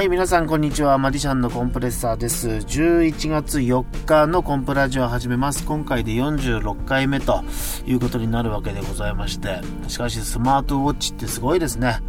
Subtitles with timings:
[0.00, 0.96] はい、皆さん、こんにちは。
[0.96, 2.48] マディシャンのコンプレッサーです。
[2.48, 5.62] 11月4日のコンプラジオを始めます。
[5.66, 7.44] 今回で46回目と
[7.84, 9.60] いうことになるわけでございまして。
[9.88, 12.00] しかし、スマートウォッチってすごいですね。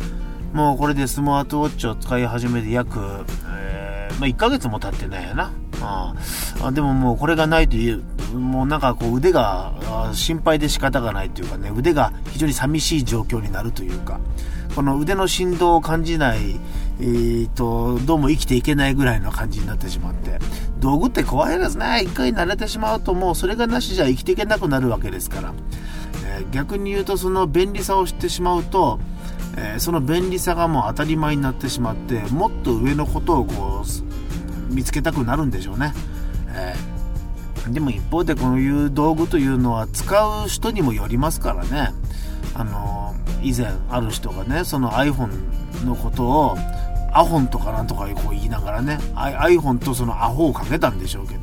[0.54, 5.52] もうこれでスマートウォッチを使い始めて約、えー、まあ、1ヶ月も経ってないやな。
[5.82, 6.16] あ
[6.64, 9.74] あでももうこれがないという、もうなんかこう腕が
[10.14, 14.22] 心配で仕方がないというかね、腕が非常に寂しい状況になるというか、
[14.76, 16.58] この腕の振動を感じない
[17.02, 20.38] えーと、どうも生きていけないぐらいの感じになってしまって、
[20.80, 22.04] 道具って怖いですね。
[22.04, 25.54] 一回慣れてしまうともうそれがなしじゃ生きていけなくなるわけですから。
[26.28, 29.00] えー、逆に言うとその便利さを知ってしまうと、
[29.58, 35.94] えー、その便利さがもう当たり前になってしまって、もっと上のことをこう、見つけたくなるんでしょうね。
[36.50, 41.94] えー、でも一方でこういう道具というのは使う人にもよりますからね。
[42.54, 45.30] あの以前ある人がね、その iPhone
[45.86, 46.58] のことを
[47.14, 51.42] アホンとかなんとかこう言いながらね、iPhone とそのアホをかけたんでしょうけど、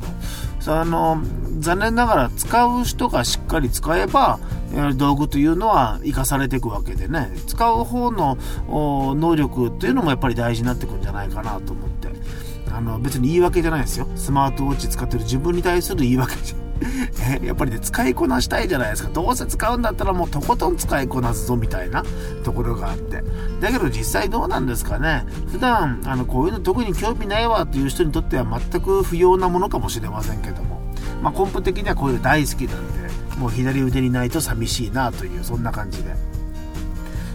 [0.59, 1.21] その、
[1.59, 4.39] 残念ながら使う人がしっかり使えば、
[4.95, 12.09] 道具というのは生かされていくわけでね、使う方の能力っていうのもやっぱり大事になってくるんじゃないかなと思って、
[12.71, 14.07] あの、別に言い訳じゃないですよ。
[14.15, 16.68] スマートウォッチ使ってる自分に対する言い訳じゃ
[17.43, 19.09] やっぱりね、使いこなしたいじゃないですか。
[19.13, 22.03] どうせ使うんだったらもうとことん使いこなすぞみたいな
[22.43, 23.23] ところがあって。
[23.59, 25.25] だけど実際どうなんですかね。
[25.51, 30.79] 普段、あの、こういうの特に興味ないわっていう人にとっては全く不要なものかもしれませんけども。
[31.21, 36.15] まあ、根本的にはこういうの大好きなんで、もう左腕にないと寂しいなという、そんな感じで。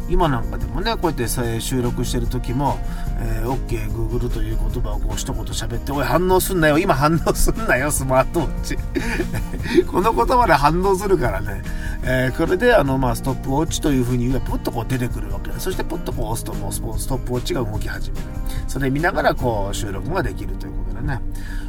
[0.09, 1.27] 今なんかでもねこうやって
[1.61, 2.79] 収録してる時も、
[3.19, 6.79] えー、OK Google という言葉をこう一言喋っておい反応すんなよ。
[6.79, 8.77] 今反応すんなよスマートウォッチ。
[9.87, 11.63] この言葉で反応するからね、
[12.07, 18.25] えー、これであの、まあ、ストップウォッチというふうに言えばポッとこう出てくるわけでそしてポッとこう押すともうストップウォッチが動き始める
[18.69, 21.21] それ見ながらこう収録ができるということでね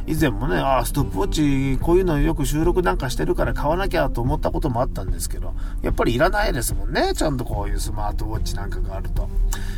[0.08, 5.52] 以前もね、ああ、ストップウォッチ、こういうのよく収録なんかしてるから買わなきゃと思ったこともあったんですけど、
[5.82, 7.12] やっぱりいらないですもんね。
[7.12, 9.28] ちゃんとこういうスマートウォッチなんかがあると。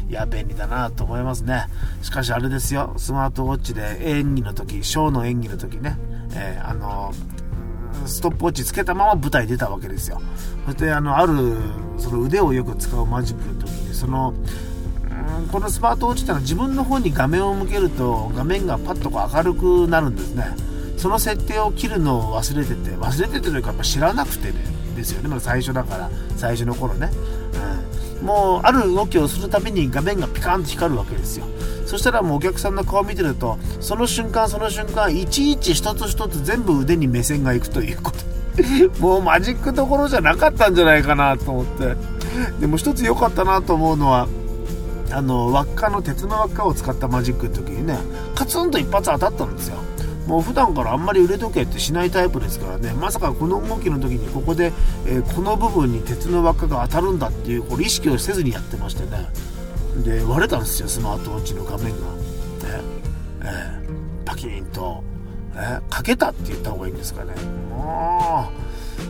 [0.06, 1.64] いや、便利だなと思いますね。
[2.02, 5.96] しかしあれですよ、スマートウォッチで演技の時、ショーの演技の時ね、
[6.34, 7.14] えー、あの、
[8.06, 10.20] ストップウォッチつけたまま舞台出たわけですよ。
[10.66, 11.56] そして、あの、ある、
[11.98, 14.34] その腕をよく使うマジックの時に、その、
[15.52, 20.44] このスマートウォッチってのは自分の方に画面を向けると画面がパッとこう明るくなるんですね。
[20.96, 24.54] その設定を切るのを忘れてて忘れててというかやっぱ知らなくてね
[24.96, 25.28] ですよね。
[25.28, 27.10] まだ最初だから最初の頃ね、
[28.20, 31.46] うん、もうある動きをするたびに画面がピカンと光るわけですよ。
[31.88, 38.18] そしたらもうお客さんの顔を見てるとその瞬間その瞬間いちいち一つ一つ全部腕に目線がいくということ。
[39.00, 41.96] もうマジックどころじゃなかったんじゃないかなと思って。
[42.60, 44.28] でも一つ良かったなと思うのは
[45.10, 47.96] あの輪っかの鉄の輪っかを使ったマジックの時にね
[48.34, 49.76] カツンと一発当たったんですよ。
[50.26, 52.92] もう普段からあんまり腕時計ってしないタイプですからね。
[52.92, 54.74] まさかこの動きの時にここで、
[55.06, 59.26] えー、この部分に鉄の輪っかが当たるんだっていうこれ意識をせずにやってましてね。
[60.02, 61.90] で割れたんですよスマートウォッチの画面が。
[61.90, 61.94] ね。
[63.42, 65.02] えー、パキーンと、
[65.54, 67.34] え、かけたって言った方がいいんですかね。
[67.70, 68.50] も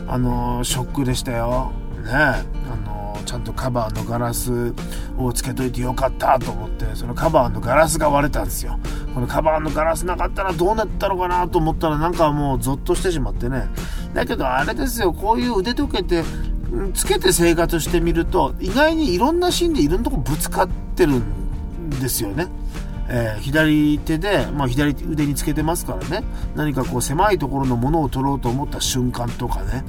[0.07, 1.71] うあのー、ショックでしたよ。
[2.03, 2.11] ね。
[2.13, 2.43] あ
[2.85, 4.73] のちゃんとカバーのガラス
[5.17, 8.79] をつけといてよかったと思ってそのカバーのガラスが割れたんですよ。
[9.13, 13.67] このカバーのガラスなかったらどうなったのかなと思ったらなんかもうゾッとしてしまってね。
[14.13, 15.13] だけどあれですよ。
[15.13, 16.23] こういう腕時計って
[16.93, 22.47] つけて生活してみると意外にいろんなシーンでいろんなとこぶつかってるんですよね。
[23.11, 26.23] えー、左手で、まあ、左腕につけてますからね。
[26.55, 29.83] 何かこう狭いところのものを取ろうと思った瞬間とかね。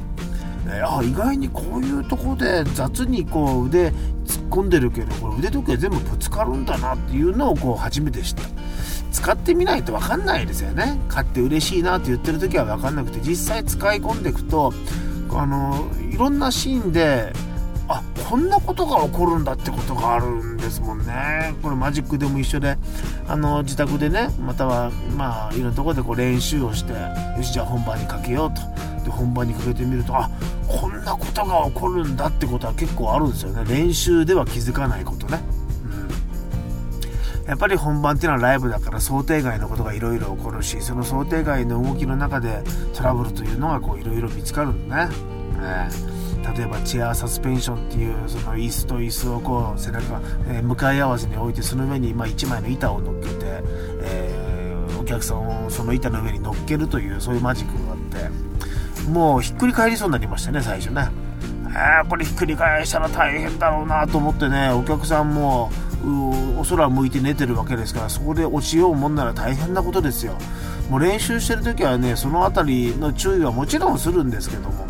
[0.67, 8.43] ねあ意外にこういうとこで雑にこう腕突っ込んでるけどこれ腕時計全部ぶつかるんだなっていうのをこう初めて知った。
[9.13, 10.99] 使ってみないと分かんないですよね。
[11.09, 14.73] 買って嬉しいなって言ってる時は分かんなくて実際使い込んでいくと
[15.33, 17.33] あのいろんなシーンで
[17.89, 21.55] あこんなことが起こるんだってことがあるんですもんね。
[21.63, 22.79] これマジックでも一緒で
[23.27, 28.63] あの自宅でねまたはまあいろんなとこでこう練習をしてよしじゃあ本番にかけようと。
[29.01, 30.31] で本番にかけてみるとあ
[30.69, 33.65] こんなことが起こるんだってことは結構あるんですよね。
[33.67, 35.41] 練習では気づかないことね、
[37.51, 42.63] やっぱり本番っていうのはライブだから想定外のことがいろいろ起こるしその想定外の動きの中で
[42.95, 45.15] トラブルというのがいろいろ見つかるんだね、
[45.61, 45.89] え
[46.57, 53.35] 例えばチェアサスペンションっていうその椅子と椅子をこう背中、えー、向かい合わせに置いてその上にま1枚の板を乗っけて、
[54.03, 61.11] えー、お客さんをその板の上に乗っけるというそういうマジックがあってもうひっくり返りそうになりましたね、最初ね。
[61.73, 65.71] えー、これひっくり返したら大変だろうなと思ってね、お客さんも、
[66.61, 70.37] お空向いて寝てるわけですからそこで落ちようもんなら大変なことですよ。
[70.89, 74.87] もう練習してる時はねその辺りの注意はもちろんするんですけども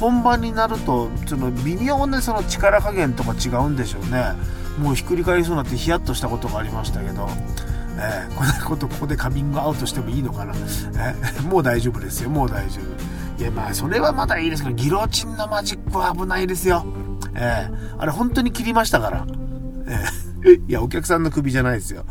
[0.00, 4.32] 本番になるとその微妙なその力加減とか違うんでしょうね。
[4.78, 7.28] もうひっくり返りそうになってヒヤッとしたことがありましたけど
[7.96, 13.40] えー、こんなことここでカミングアウトしてもいいのかな、えー、もう大丈夫ですよもう大丈夫。
[13.40, 16.84] いやまあそれはまだいいですけどギロチンのマジックは危ないですよ。
[17.34, 19.26] えー、あれ本当に切りましたから、
[20.68, 22.04] いやお客さんの首じゃないですよ。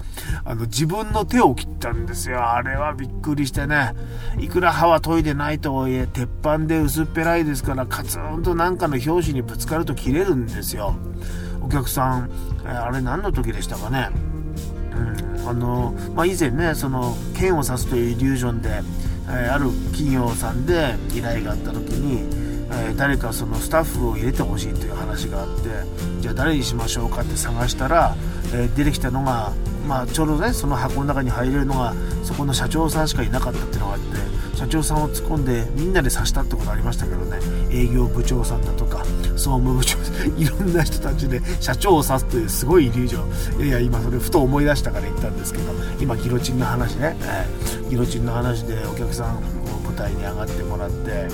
[0.46, 2.52] あの自分の手を切ったんですよ。
[2.52, 3.94] あれはびっくりしてね。
[4.40, 10.96] いくら歯は研いでないとはいえ鉄板で薄っぺらいですからカツンとなんかの拍子にぶつかると切れるんですよ。
[11.62, 12.30] お客さん、
[12.66, 14.10] え、あれ何の時でしたかね。
[14.96, 18.82] うん、あの、まあ、以前ねその剣を刺すというイリュージョンで、
[19.30, 22.43] え、ある企業さんで依頼があった時に、
[22.90, 25.70] え、誰かそのスタッフを入れてほしいという話があって
[26.22, 28.16] じゃあ誰にしましょうかって探したら、
[28.54, 29.52] え、出てきたのが、
[29.88, 31.94] まあ、ちょうどねその箱の中に入れるのが
[32.24, 37.40] そこの社長さんしかいなかったっていうのがあって社長さんを突っ込んでみんなで刺したってことありましたけどね。
[37.70, 39.04] 営業部長さんだとか
[39.36, 39.98] 総務部長
[40.38, 43.58] いろんな人たちで社長を刺すというすごいイリュージョン。
[43.58, 49.63] いやいや今それふと思い出したから言ったんですけど今ギロチンの話ね、えー、ギロチンの話でお客さん
[49.96, 51.28] 台に上がってもらって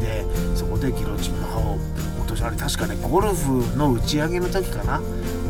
[0.00, 0.24] で
[0.54, 1.78] そこでギロチンの刃を
[2.20, 5.00] 落としあれ確かねゴルフの打ち上げの時かな？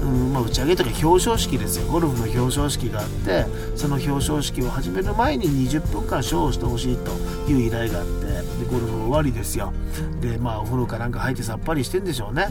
[0.07, 1.87] うんまあ、打ち上げとか表彰式ですよ。
[1.87, 7.11] ゴルフの表彰式があってその表彰式を始める前に20分間ショーをしてほしいと
[7.51, 8.41] いう依頼があってで
[8.71, 9.73] ゴルフ終わりですよ。
[10.21, 12.47] でまあお風呂かなんか入ってさっぱりしてんでしょうね。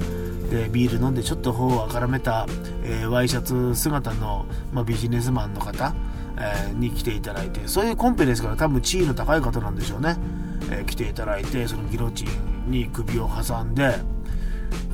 [0.50, 2.46] でビール飲んでちょっと頬をあからめた、
[2.84, 5.96] えー、ワイシャツ姿の、まあ、ビジネスマンの方、
[6.38, 10.18] えー、に来ていただいてそういうコンペですから多分地位の高い方なんでしょうね、
[10.70, 12.26] えー、来ていただいてそのギロチ
[12.68, 13.96] ンに首を挟んで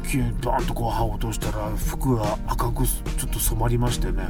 [0.08, 4.28] 急にバンとこう歯を落としたら服が赤くちょっと染まりましてね。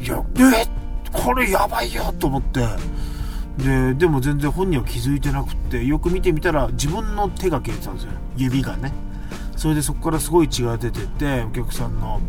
[0.00, 0.66] えいやえ
[1.12, 2.64] これやばいよと思って。
[3.58, 8.92] ででも全然本人は気づいてなくってよく見てみたら自分の手が切れてたんですよ指がね。
[9.56, 12.20] それでそこからすごい血が出ててお客さんの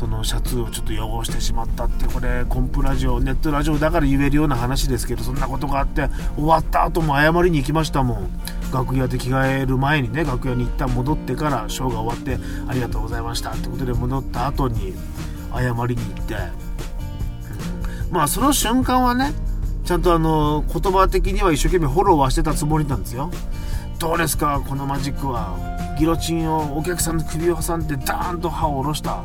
[0.00, 8.30] そのシャツをちょっと汚してしまったってこれコンプラジオネットラジオだから言えるような話ですけどそんなことがあって終わった後も謝りに行きましたもん。
[8.72, 14.94] 楽屋で着替える前にね楽屋に一旦戻ってからショーが終わってありがとうございましたってことで戻った後に
[15.52, 16.34] 謝りに行って、
[18.08, 19.34] うん、まあその瞬間はね
[19.84, 23.30] ちゃんとあの言葉的には一生懸命フォローはしてたつもりなんですよ。
[23.98, 25.58] どうですかこのマジックは。
[25.98, 29.24] ギロチンをお客さんの首を挟んでダーンと歯を下ろした。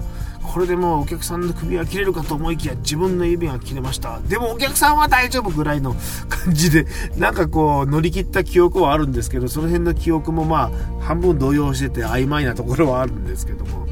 [0.56, 4.22] これでもうお客さんの首は切れるかと思いきや自分の指が切れました。
[4.22, 5.94] でもお客さんは大丈夫ぐらいの
[6.30, 6.88] 感じで
[7.19, 13.86] なんかこう乗り切った記憶はあるんですけどその辺の記憶もまあ半分動揺してて曖昧なところはあるんですけども。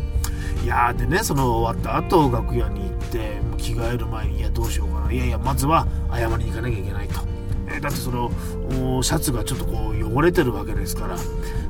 [0.63, 5.11] いやでねその終わった後楽屋に行って着替える前にいやどうしようかな。
[5.11, 7.19] いやいやまずは謝りに行かなきゃいけないと。
[7.75, 8.31] えだってその
[9.03, 11.17] シャツがちょっとこう汚れてるわけですから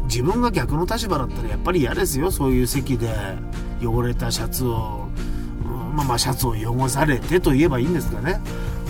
[0.04, 3.10] 自分が逆の立場だったらやっぱり嫌ですよそういう席で。
[3.86, 5.08] 汚れたシャツを、
[5.94, 8.42] まあ、まあシャツを汚されてと言えばいいんですかね。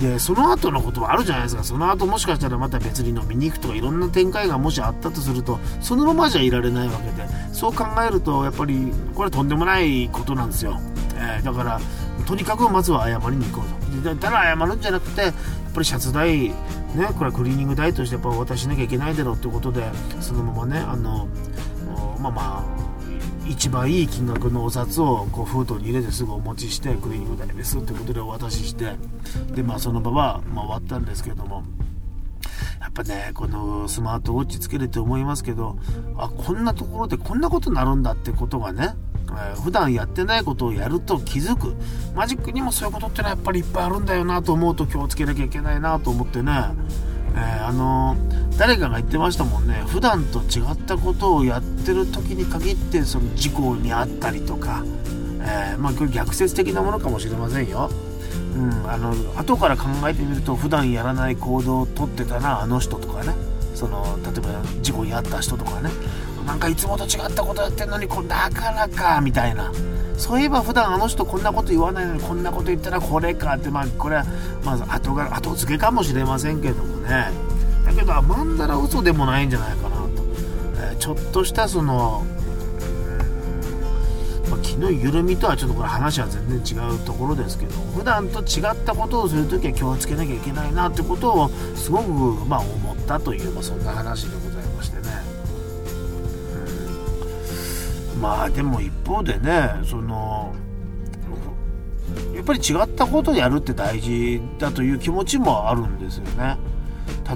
[0.01, 1.63] でその後のことはあるじゃないですか。
[1.63, 7.27] その後もしかしたらまた別に飲みに行くとかいろんな展開がもしあったとするとそのままじゃいられないわけで。
[7.53, 10.79] そう考えるとやっぱりこれとんでもないことなんですよ、
[11.15, 11.79] えー、だから
[12.25, 14.15] とにかくまずは謝りに行こうと。
[14.15, 15.33] ただ謝るんじゃなくてやっ
[15.73, 16.53] ぱりシャツ代ね
[17.17, 19.83] これクリーニング代としてやっぱ渡しなきゃいけないだろうってことで
[20.19, 21.27] そのままねあの
[22.19, 22.82] まあまあ
[23.47, 28.95] 一番いい金額のお札をこう封筒に入れてすぐお持ちしてクリーニング代ですってことでお渡しして
[29.53, 31.63] でまあその場は、ま、終わったんですけども
[32.79, 35.77] やっぱねこのスマートウォッチつけれて思いますけど
[36.17, 38.95] あこんなところでこんなことになるんだってことがね
[39.33, 41.75] えー、普段やってないことをやると気づく。
[42.15, 46.51] マジックにもそういうことってのはやっぱりいっぱいあるんだよなと思うと気をつけなきゃいけないなと思ってね、
[47.35, 48.15] えー、あの、
[48.57, 49.83] 誰かが言ってましたもんね。
[49.87, 54.83] 普段と違ったことをやってる時に限ってその事故に遭ったりとか、
[55.41, 57.89] えまあ、これ逆説的なものかもしれませんよ。
[58.55, 63.33] うん、あの後から考えてみると普段やらない行動をとってたなあの人とかね。
[63.73, 65.89] その例えば事故に遭った人とかね。
[66.43, 69.71] なんかいつもと違ったことやってんのにこだからかみたいな。
[70.17, 74.25] そういえば普段あの人こんなこと言わないのにこんなこと言ったらこれかってまあこれは
[74.63, 77.31] まず後が後付けかもしれませんけどもね。
[77.85, 80.07] だけどまんだら嘘でもないんじゃないかなと、
[80.77, 82.25] えー、ちょっとしたその
[84.49, 92.09] まあ、昨日緩みとはちょっとこれ話は全然違うところですけど普段と違ったことをするときは気をつけなきゃいけないなってことをすごく
[92.45, 94.42] まあ思ったという、まあ、そんな話でご
[98.23, 100.55] まあでも一方でねその
[102.33, 106.57] やっぱり違ったことをやるって大事だという気持ちもあるんですよね。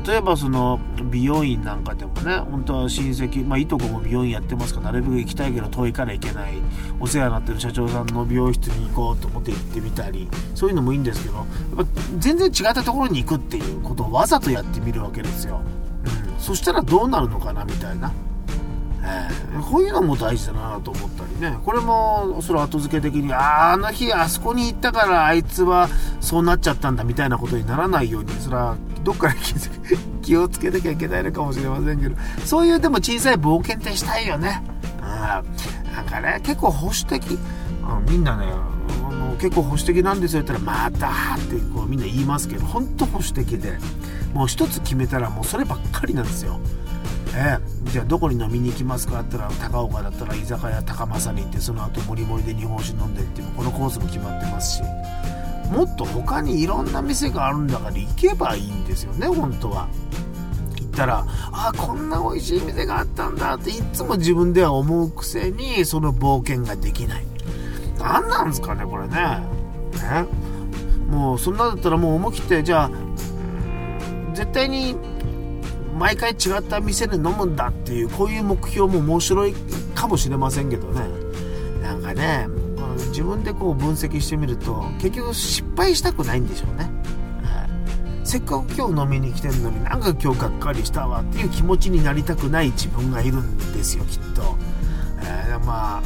[0.06, 0.80] 例えばその
[1.12, 6.54] 美容院なんかでもね本当は親戚、まあ、いとこも美容院やってますからなるべく行きたいけど遠いから行けない
[7.02, 11.86] お世話になってる社長さんの美容室に行こうと思って行ってみたりそういうのもいいんですけどやっぱ
[12.18, 15.62] 全然違ったところに行くっていうことをわざとやってみるわけですよ、
[16.32, 18.12] うん、そしたらどうなるのかなみたいな。
[19.10, 25.88] えー、こういうのも大事だなと思ったりね、これも、それ後付け的に、あああの日あそこに行ったからあいつは
[26.20, 29.36] そうなっちゃったんだみたいなことにならないように、それはどっかで
[30.22, 34.62] 気をつけなきゃいけないのかもしれませんけど、そういうでも小さい冒険ってしたいよね。
[35.00, 37.36] うん、なんかね、結構保守的、う
[38.02, 38.48] ん、みんなね、
[39.08, 43.78] あの結構保守的なんですよって言ったら、またってこうみんな言いますけど、本当保守的で、
[44.34, 46.60] もう一つ決めたらもうそればっかりなんですよ。
[47.38, 47.58] え
[47.92, 49.22] じゃあどこに飲みに行きますか？
[49.22, 54.84] って言ったら高岡だったら居酒屋高政に行ってその後もりもりで日本酒飲んでっていうこのコースも決まってますし。
[55.72, 59.90] もっと他にいろんな店があるんだから行けばいいんですよね本当は。
[60.80, 67.26] 行ったらあこんな美味しい店があったんだっていつも自分では思うくせにその冒険ができない。
[68.00, 69.16] 何なんですかねこれね。
[69.16, 70.26] ね。
[71.10, 72.92] もうそんなだったらもう思い切ってじゃあ
[74.34, 74.96] 絶対に
[75.98, 79.54] 毎回違った店で飲むんだっていうこういう目標も面白い
[79.96, 81.02] かもしれませんけどね。
[81.82, 82.48] なんかね
[83.10, 86.90] 自分でこう分析してみると結局失敗したくないんでしょうね、
[88.24, 94.58] せっかく今日飲みに来てるのになんか今日がっかりしたわっていう気持ちになりたくない自分がいるんですよきっと、
[95.22, 96.04] えー、まあ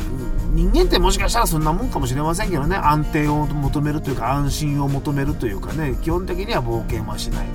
[0.54, 2.76] 人間ってもしかしたらそんなもんかもしれませんけどね。
[2.76, 5.98] 安定を求めるというか安心を求めるというかね。
[6.02, 7.48] 基本的には冒険はしない。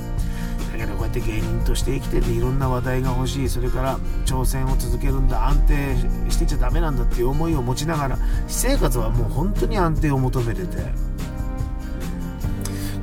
[0.76, 5.96] だけどこうやって芸人として生きてていろんな話題が欲しいそれから挑戦を続けるんだ安定
[6.30, 10.76] してちゃダメなんだっていう思いを持ちながら私生活はもう本当に安定を求めてて。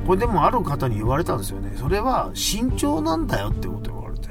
[0.06, 1.72] これでもある方に言われたんですよね。
[1.76, 4.28] それは慎重なんだよってこと言われて。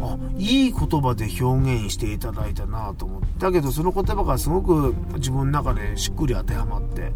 [0.00, 3.26] あいい言葉で表現していただいたなと思って。
[3.38, 7.12] だけどその言葉がすごく自分の中でしっくり当てはまって。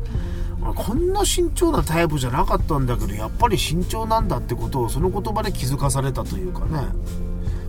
[0.60, 6.88] こんな慎重なタイプじゃなかったんだけどやっぱり慎重なんだってことをその言葉で気づかされたというかね。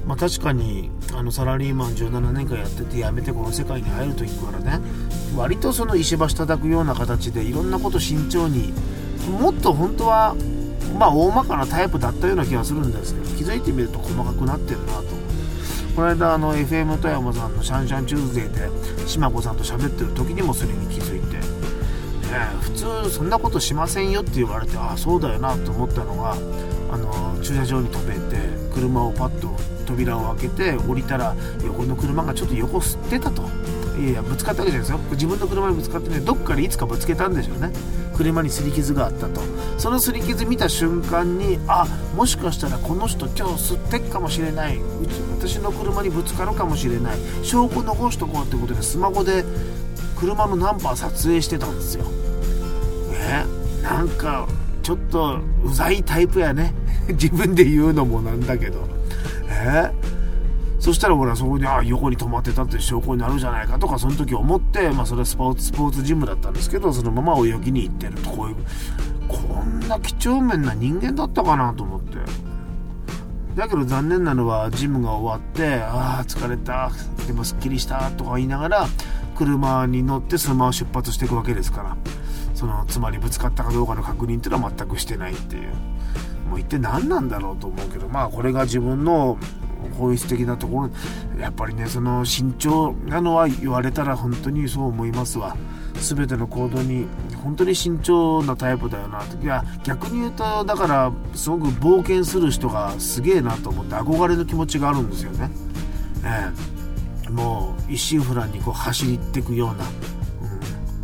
[0.05, 4.83] まあ、確かにあのサラリーマン17年間やってて辞めてこの世界に入る時からね。
[5.35, 8.73] 割とその石橋叩くような形でいろんなこと慎重に
[9.39, 10.35] もっと本当は
[10.97, 15.21] まあ大まかなタイプだったような気がするんですけど気づいてみると細かくなってるなと。
[15.95, 18.51] この間あの FM 富山さんの「シャンシャンチューズデー」
[19.03, 21.50] で島子さんと喋ってる時にもそれに気づいて。
[22.61, 26.33] 普通そんなことしませんよって言われてああそうだよなと思ったのが
[26.91, 28.37] あの駐車場に止めて
[28.73, 33.43] 車をパッと扉を開けて降りたら横の車がちょっと横吸ってたと。
[33.99, 34.99] いやいやぶつかったわけじゃないですよ。
[35.11, 37.71] 自分の車にぶつかってねどっかでいつかぶつけたんでしょうね。
[38.15, 39.41] 車に擦り傷があったと。
[39.77, 41.85] その擦り傷見た瞬間にあ
[42.15, 44.77] もしかしたらこの人今日吸ってっかもしれない。
[44.77, 47.17] うち私の車にぶつかるかもしれない。
[47.43, 49.43] 証拠残しとこうってことでスマホで
[50.17, 52.05] 車のナンバー撮影してたんですよ。
[53.21, 53.45] ね。
[53.83, 54.47] なんか
[54.83, 56.73] ちょっとうざいタイプやね。
[57.09, 58.87] 自分で言うのもなんだけど。
[59.49, 59.91] え？
[60.79, 68.55] そしたらほらそこにあ横に止まってたって証拠になるじゃないかとかその時思ってまあそれはスポーツスポーツジムだったんですけどそのまま泳ぎに行ってるとこういう
[69.27, 72.17] こんな几帳面な人間だったかなと思って。
[73.55, 76.89] だけど残念なのはジムが終わってああ疲れた
[77.27, 78.87] でもすっきりしたとか言いながら
[79.35, 81.97] 車に乗ってそのまま出発していくわけですから。
[82.61, 85.71] そのつまりぶつかったかどうかの確認っていうのは全くしてないっていう。
[86.47, 89.39] もう一体何なんだろうと思うけどまあこれが自分の
[89.97, 95.57] 本質的なところやっぱりねその慎重なのは言われたら本当にそう思いますわ。
[95.95, 97.07] 全ての行動に
[97.43, 105.49] 本当に慎重なタイプだよなといや逆に言うとだからすごく冒険する人がすげえなと思って憧れの気持ちがあるんですよね、
[106.23, 106.51] え
[107.27, 109.85] え、もう一心不乱にこう走っていくような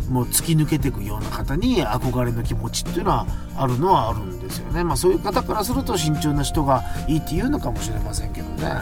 [0.10, 4.84] もう突き抜けていくような方に憧れの気持ちっていうのはあるのはあるんですよね。
[4.84, 8.82] まあそういう方からすると慎重な人がいいって言うのかもしれませんけどね。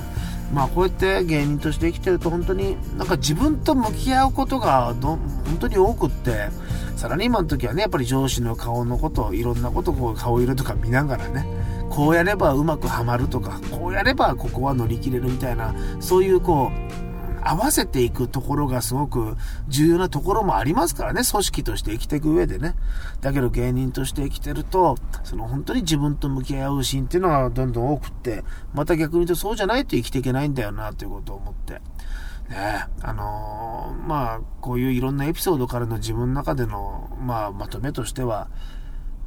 [0.53, 6.49] まあこうやって芸人として生きてると本当になんか自分と向き合うことがど本当に多くって
[6.95, 11.45] サラリーマンの時はねやっぱり上司の顔のこといろんなことこう顔色とか見ながらね
[11.89, 17.04] こうやればうまくはまるとかこうやればここは乗り切れるみたいなそういうこう
[17.47, 19.37] 合わせていくところがすごく
[19.67, 22.73] 重要なところもありますからね、組織として生きていく上でね。
[23.21, 31.81] だけど芸人として生きてると、その本当に自分と向き合うシーンっていうのはどんどん多くって、また逆に言うとそうじゃないと生きていけないんだよなということを思って。
[32.49, 38.49] ねあのー、まあ、こういういろんなエピソードからの自分の中での、まあ、まとめとしては、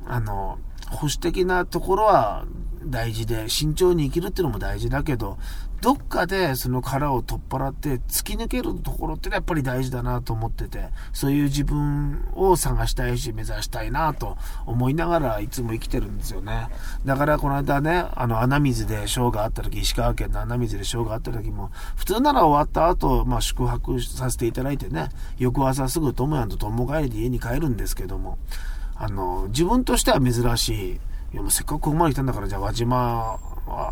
[0.07, 0.59] あの、
[0.91, 2.47] 保守的なところは
[2.85, 5.39] 大事で、慎重に生きるっていうのも大事だけど、
[5.81, 16.69] どっかでその殻を取っ払って突き抜けるところってやっぱり大事だなと思ってて、そういう自分を探したいし目指したいなと思いながらいつも生きてるんですよね。
[17.05, 28.39] だからこの間ね、あの穴水でショーがあった時、石川県の穴水でショーがあった時も、普通なら終わった後、まあ宿泊させていただいてね、翌朝すぐ友やんと友帰りで家に帰るんですけども、
[28.97, 31.01] あの、自分としては珍しい、
[31.33, 33.39] いやせっかくここまで来たんだから、じゃあ輪島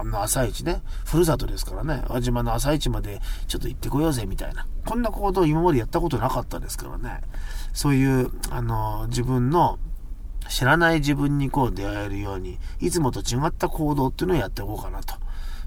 [0.05, 4.67] の朝市ね、ふるさとですからね、輪島の朝市までちょっと行ってこようぜみたいな。
[4.87, 7.21] こんなことを今までやったことなかったですからね。
[7.75, 9.79] そういう、あの、自分の
[10.49, 15.15] 知らない自分にこう出会えるように、いつもと違った行動っていうのをやっていこうかなと。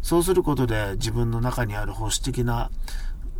[0.02, 2.72] そうすることで自分の中にある保守的な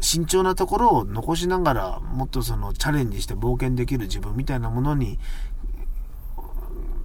[0.02, 5.18] 慎重なところを残しながら、もっとそのチャレンジして冒険できる自分みたいなものに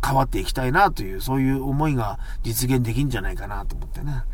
[0.04, 4.24] 変わっていきたいなという、そういう思いが実現できんじゃないかなと思ってね。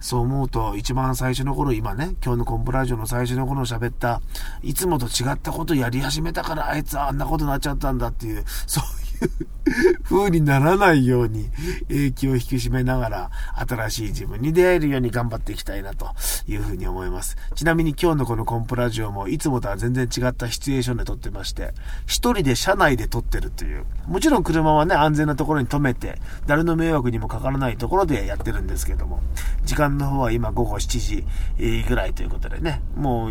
[0.00, 4.22] そう思うと、一番最初の頃、今ね、今日のコンプラジオの最初の頃喋った、
[4.62, 8.99] いつもと違ったことやり始めたから、あいつあんなことになっちゃったんだっていう、そう
[10.04, 11.50] 風にならないように、
[11.88, 13.30] 影響を引き締めながら、
[13.68, 16.08] 新しい自分に出会えるように頑張っていきたいな、と
[16.48, 17.36] いうふうに思います。
[17.54, 21.72] ちなみに今日のこのコンプラジオも、いつもとは全然違ったシチュエーションで撮ってまして、
[22.06, 23.84] 一人で車内で撮ってるという。
[24.06, 29.20] もちろん車はね、安全なところに止めて、誰の迷惑にもかからないところでやってるんですけども、
[29.64, 31.24] 時間の方は今午後7
[31.58, 33.30] 時ぐらいということでね、もう、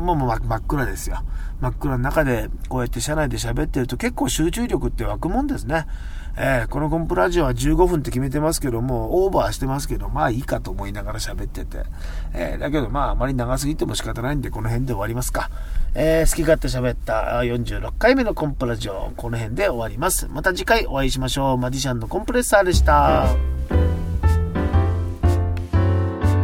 [0.00, 1.22] もう真っ暗ですよ。
[1.60, 5.86] 真っ暗の中でこうやって車内で喋ってると結構集中力ってって湧くもんですね。
[6.36, 11.84] えー、このコンプラジオは15分って決めてますけども、オーバーしてますけど、まあいいかと思いながら喋ってて。
[12.34, 15.50] えー、だけどまああまり長すぎても仕方ないんで、この辺で終わりますか。
[15.94, 20.28] えー、好き勝手喋った46回目のコンプラジオ、この辺で終わります。
[20.28, 21.58] また次回お会いしましょう。
[21.58, 23.26] マジシャンのコンプレッサーでした。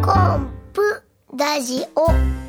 [0.02, 1.02] コンプ
[1.36, 2.45] ラジオ